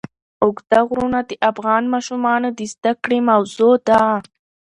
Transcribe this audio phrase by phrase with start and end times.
[0.43, 4.01] اوږده غرونه د افغان ماشومانو د زده کړې موضوع ده.